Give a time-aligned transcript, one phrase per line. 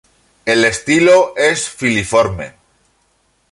[0.45, 2.55] El estilo es filiforme.